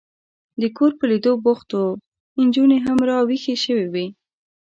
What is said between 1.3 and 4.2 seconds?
بوخت و، نجونې هم را وېښې شوې وې.